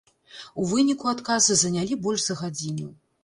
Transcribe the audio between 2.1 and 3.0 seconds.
за гадзіну.